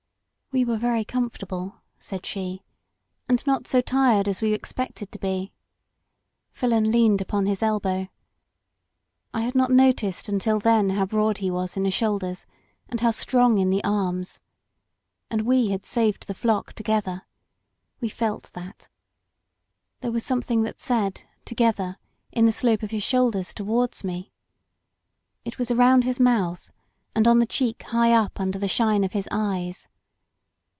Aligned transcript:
"We 0.53 0.65
were 0.65 0.75
very 0.75 1.05
comfortable," 1.05 1.77
said 1.97 2.25
she, 2.25 2.65
"and 3.29 3.41
not 3.47 3.67
so 3.67 3.79
tired 3.79 4.27
as 4.27 4.41
we 4.41 4.51
expected 4.53 5.09
to 5.13 5.17
be. 5.17 5.53
Filon 6.51 6.91
leaned 6.91 7.21
up 7.21 7.33
on 7.33 7.45
his 7.45 7.63
elbow. 7.63 8.09
I 9.33 9.41
had 9.43 9.55
not 9.55 9.71
noticed 9.71 10.27
until 10.27 10.59
then 10.59 10.89
how 10.89 11.05
broad 11.05 11.37
he 11.37 11.49
was 11.49 11.77
in 11.77 11.83
the 11.83 11.89
shoulders, 11.89 12.45
and 12.89 12.99
how 12.99 13.11
strong 13.11 13.59
in 13.59 13.69
the 13.69 13.81
arms. 13.85 14.41
And 15.29 15.43
we 15.43 15.69
had 15.69 15.85
saved 15.85 16.27
the 16.27 16.33
flock 16.33 16.73
together. 16.73 17.21
We 18.01 18.09
felt 18.09 18.51
that. 18.51 18.89
There 20.01 20.11
was 20.11 20.25
some 20.25 20.41
thing 20.41 20.63
that 20.63 20.81
said 20.81 21.21
together, 21.45 21.95
in 22.33 22.43
the 22.43 22.51
slope 22.51 22.83
of 22.83 22.91
his 22.91 23.03
shoulders 23.03 23.53
toward 23.53 24.03
me. 24.03 24.33
It 25.45 25.57
was 25.57 25.69
aroimd 25.69 26.03
his 26.03 26.19
mouth 26.19 26.73
and 27.15 27.25
on 27.25 27.39
the 27.39 27.45
cheek 27.45 27.83
high 27.83 28.11
up 28.11 28.33
imder 28.33 28.59
the 28.59 28.67
shine 28.67 29.05
of 29.05 29.13
his 29.13 29.29
eyes. 29.31 29.87